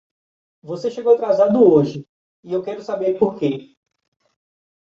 Você 0.63 0.89
chegou 0.89 1.13
atrasado 1.13 1.61
hoje 1.63 2.07
e 2.43 2.51
eu 2.51 2.63
quero 2.63 2.81
saber 2.81 3.19
por 3.19 3.37
quê. 3.37 3.77